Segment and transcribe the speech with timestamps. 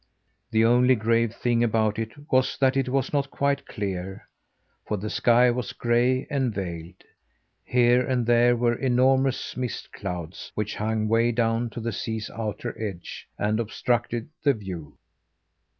[0.49, 4.27] The only grave thing about it was that it was not quite clear,
[4.87, 7.03] for the sky was gray and veiled.
[7.63, 12.75] Here and there were enormous mist clouds which hung way down to the sea's outer
[12.81, 14.97] edge, and obstructed the view.